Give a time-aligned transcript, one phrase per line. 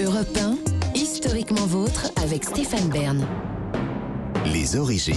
[0.00, 0.56] Europe 1,
[0.94, 3.26] historiquement vôtre avec Stéphane Bern.
[4.46, 5.16] Les origines.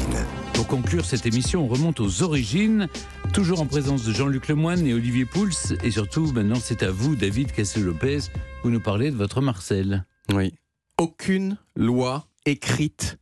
[0.54, 2.90] Pour conclure cette émission, on remonte aux origines,
[3.32, 5.78] toujours en présence de Jean-Luc Lemoyne et Olivier Pouls.
[5.82, 8.20] Et surtout, maintenant, c'est à vous, David Cassel-Lopez,
[8.64, 10.06] vous nous parlez de votre Marcel.
[10.34, 10.54] Oui.
[11.00, 13.18] Aucune loi écrite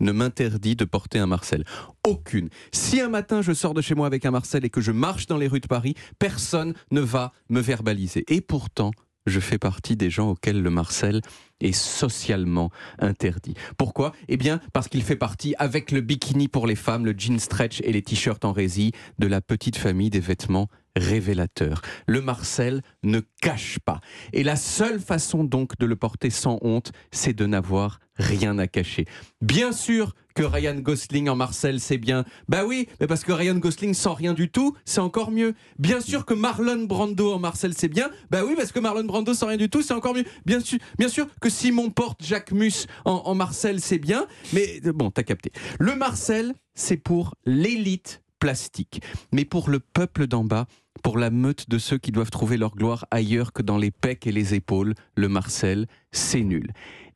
[0.00, 1.64] ne m'interdit de porter un Marcel.
[2.04, 2.48] Aucune.
[2.72, 5.26] Si un matin je sors de chez moi avec un Marcel et que je marche
[5.26, 8.24] dans les rues de Paris, personne ne va me verbaliser.
[8.28, 8.90] Et pourtant,
[9.26, 11.20] je fais partie des gens auxquels le Marcel
[11.60, 13.54] est socialement interdit.
[13.78, 14.12] Pourquoi?
[14.28, 17.80] Eh bien, parce qu'il fait partie, avec le bikini pour les femmes, le jean stretch
[17.82, 21.82] et les t-shirts en résille, de la petite famille des vêtements révélateurs.
[22.06, 24.00] Le Marcel ne cache pas.
[24.32, 28.66] Et la seule façon donc de le porter sans honte, c'est de n'avoir rien à
[28.66, 29.04] cacher.
[29.40, 32.26] Bien sûr que Ryan Gosling en Marcel, c'est bien.
[32.46, 35.54] Bah oui, mais parce que Ryan Gosling sans rien du tout, c'est encore mieux.
[35.78, 38.10] Bien sûr que Marlon Brando en Marcel, c'est bien.
[38.30, 40.26] Bah oui, parce que Marlon Brando sans rien du tout, c'est encore mieux.
[40.44, 44.26] Bien sûr, bien sûr que Simon Porte, Jacques Mus en, en Marcel, c'est bien.
[44.52, 45.52] Mais euh, bon, t'as capté.
[45.78, 49.00] Le Marcel, c'est pour l'élite plastique.
[49.32, 50.66] Mais pour le peuple d'en bas,
[51.02, 54.26] pour la meute de ceux qui doivent trouver leur gloire ailleurs que dans les pecs
[54.26, 56.72] et les épaules, le Marcel, c'est nul.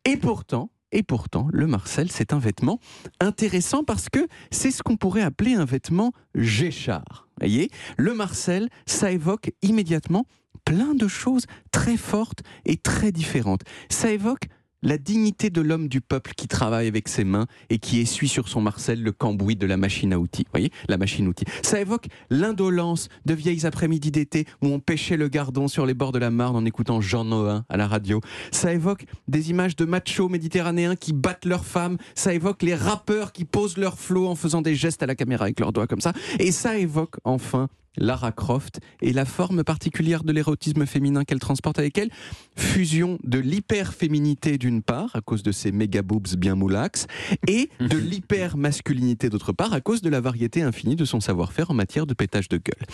[0.06, 2.80] Et pourtant, et pourtant, le Marcel, c'est un vêtement
[3.20, 7.28] intéressant parce que c'est ce qu'on pourrait appeler un vêtement Géchard.
[7.38, 10.26] Voyez, le Marcel, ça évoque immédiatement
[10.64, 13.62] plein de choses très fortes et très différentes.
[13.88, 14.48] Ça évoque
[14.82, 18.48] la dignité de l'homme du peuple qui travaille avec ses mains et qui essuie sur
[18.48, 20.46] son Marcel le cambouis de la machine à outils.
[20.52, 21.20] voyez La machine.
[21.62, 26.12] Ça évoque l'indolence de vieilles après-midi d'été où on pêchait le gardon sur les bords
[26.12, 28.20] de la Marne en écoutant Jean Nohain à la radio.
[28.50, 31.98] Ça évoque des images de machos méditerranéens qui battent leurs femmes.
[32.14, 35.44] Ça évoque les rappeurs qui posent leur flot en faisant des gestes à la caméra
[35.44, 36.12] avec leurs doigts comme ça.
[36.38, 41.78] Et ça évoque enfin Lara Croft et la forme particulière de l'érotisme féminin qu'elle transporte
[41.78, 42.10] avec elle.
[42.56, 47.06] Fusion de l'hyper-féminité d'une part, à cause de ses méga boobs bien moulax,
[47.46, 51.74] et de l'hyper-masculinité d'autre part, à cause de la variété infinie de son savoir-faire en
[51.74, 52.86] matière de pétage de gueule.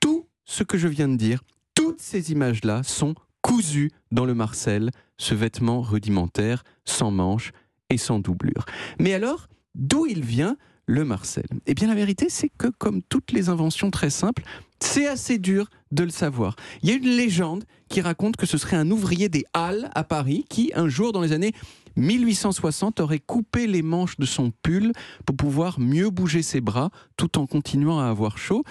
[0.00, 1.42] Tout ce que je viens de dire,
[1.74, 7.52] toutes ces images-là sont cousues dans le Marcel, ce vêtement rudimentaire, sans manches
[7.90, 8.64] et sans doublure.
[8.98, 10.56] Mais alors, d'où il vient
[10.86, 14.42] le Marcel Eh bien, la vérité, c'est que comme toutes les inventions très simples,
[14.80, 16.56] c'est assez dur de le savoir.
[16.82, 20.04] Il y a une légende qui raconte que ce serait un ouvrier des Halles à
[20.04, 21.52] Paris qui, un jour dans les années
[21.96, 24.92] 1860, aurait coupé les manches de son pull
[25.24, 28.64] pour pouvoir mieux bouger ses bras tout en continuant à avoir chaud.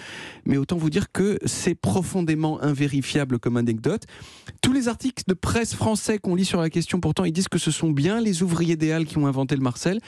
[0.46, 4.04] Mais autant vous dire que c'est profondément invérifiable comme anecdote.
[4.62, 7.58] Tous les articles de presse français qu'on lit sur la question, pourtant, ils disent que
[7.58, 10.00] ce sont bien les ouvriers des Halles qui ont inventé le Marcel.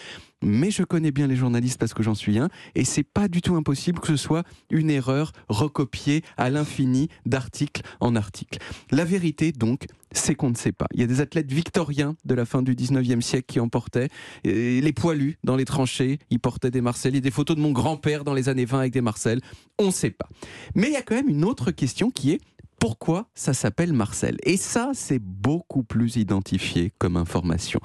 [0.44, 3.41] Mais je connais bien les journalistes parce que j'en suis un, et c'est pas du
[3.41, 8.59] tout impossible que ce soit une erreur recopiée à l'infini d'article en article.
[8.97, 10.88] La vérité, donc, c'est qu'on ne sait pas.
[10.96, 14.09] Il y a des athlètes victoriens de la fin du 19e siècle qui en portaient.
[14.44, 17.13] Les poilus dans les tranchées, ils portaient des Marcel.
[17.13, 19.40] Il y a des photos de mon grand-père dans les années 20 avec des Marcel.
[19.78, 20.28] On ne sait pas.
[20.74, 22.41] Mais il y a quand même une autre question qui est
[22.80, 24.38] pourquoi ça s'appelle Marcel?
[24.41, 27.80] Et ça, c'est beaucoup plus identifié comme information.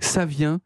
[0.00, 0.58] Ça vient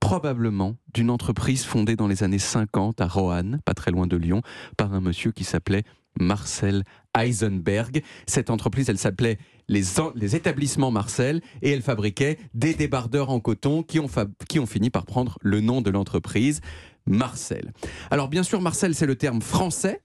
[0.00, 4.42] probablement d'une entreprise fondée dans les années 50 à Roanne, pas très loin de Lyon,
[4.76, 5.84] par un monsieur qui s'appelait
[6.20, 6.84] Marcel
[7.16, 8.02] Heisenberg.
[8.26, 9.38] Cette entreprise, elle s'appelait
[9.68, 9.82] les,
[10.14, 14.08] les, établissements Marcel et elle fabriquait des débardeurs en coton qui ont,
[14.48, 16.60] qui ont fini par prendre le nom de l'entreprise,
[17.06, 17.72] Marcel.
[18.10, 20.02] Alors bien sûr, Marcel, c'est le terme français.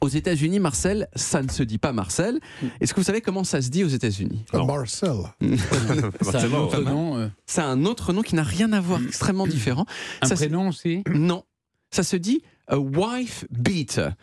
[0.00, 2.40] Aux États-Unis, Marcel, ça ne se dit pas Marcel.
[2.80, 4.42] Est-ce que vous savez comment ça se dit aux États-Unis?
[4.54, 5.10] Marcel.
[6.22, 7.18] C'est un autre nom.
[7.18, 7.28] euh.
[7.44, 9.84] C'est un autre nom qui n'a rien à voir, extrêmement différent.
[10.22, 11.04] Un Ça se- prénom aussi?
[11.12, 11.44] Non.
[11.90, 14.14] Ça se dit a wife beater.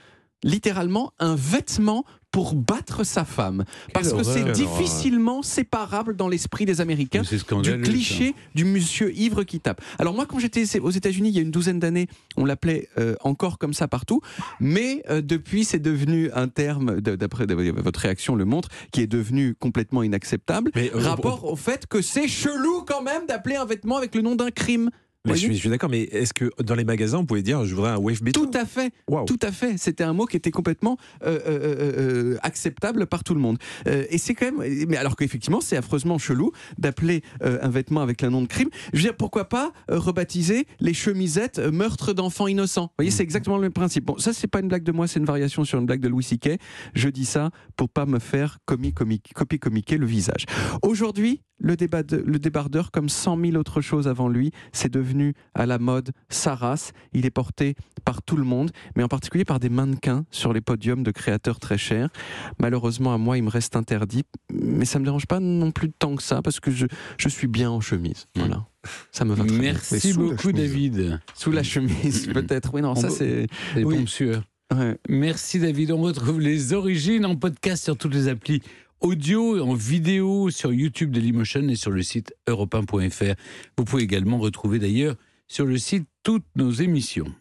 [0.44, 3.66] Littéralement, un vêtement pour battre sa femme.
[3.94, 7.24] Parce que c'est difficilement séparable dans l'esprit des Américains
[7.62, 9.82] du cliché du monsieur ivre qui tape.
[9.98, 12.08] Alors moi, quand j'étais aux États-Unis il y a une douzaine d'années,
[12.38, 14.22] on l'appelait euh, encore comme ça partout,
[14.60, 19.56] mais euh, depuis c'est devenu un terme, d'après votre réaction le montre, qui est devenu
[19.56, 20.72] complètement inacceptable.
[20.76, 24.22] Mais, euh, Rapport au fait que c'est chelou quand même d'appeler un vêtement avec le
[24.22, 24.92] nom d'un crime.
[25.28, 27.66] Mais je suis, je suis d'accord, mais est-ce que dans les magasins, on pouvait dire
[27.66, 28.42] je voudrais un wave beater?
[28.42, 28.92] Tout à fait.
[29.28, 29.78] Tout à fait.
[29.78, 33.58] C'était un mot qui était complètement euh, euh, euh, acceptable par tout le monde.
[33.88, 34.64] Euh, et c'est quand même.
[34.88, 38.70] Mais alors qu'effectivement, c'est affreusement chelou d'appeler un vêtement avec un nom de crime.
[38.94, 42.84] Je veux dire, pourquoi pas rebaptiser les chemisettes meurtre d'enfants innocents?
[42.88, 44.06] Vous voyez, c'est exactement le même principe.
[44.06, 46.08] Bon, ça, c'est pas une blague de moi, c'est une variation sur une blague de
[46.08, 46.58] Louis C.K.
[46.94, 50.46] Je dis ça pour pas me faire comi- comi- copier-comiquer le visage.
[50.82, 55.66] Aujourd'hui, le, débat le débardeur, comme 100 000 autres choses avant lui, c'est devenu à
[55.66, 56.92] la mode sa race.
[57.14, 57.76] Il est porté
[58.06, 61.60] par tout le monde, mais en particulier par des mannequins sur les podiums de créateurs
[61.60, 62.10] très chers.
[62.60, 66.16] Malheureusement, à moi, il me reste interdit, mais ça me dérange pas non plus tant
[66.16, 66.86] que ça, parce que je,
[67.18, 68.26] je suis bien en chemise.
[68.36, 68.66] Voilà.
[69.12, 69.74] Ça me va très bien.
[69.74, 70.52] Merci beaucoup.
[70.54, 71.20] David.
[71.36, 72.74] Sous la chemise, peut-être.
[72.74, 73.48] Oui, non, On ça c'est.
[73.76, 73.98] Les Oui.
[73.98, 74.44] pompes sueur.
[74.74, 74.98] Ouais.
[75.10, 75.92] Merci David.
[75.92, 78.62] On retrouve les origines en podcast sur toutes les applis
[79.02, 83.36] audio et en vidéo sur YouTube Dailymotion et sur le site europe1.fr.
[83.78, 85.16] Vous pouvez également retrouver d'ailleurs
[85.48, 87.34] sur le site toutes nos émissions.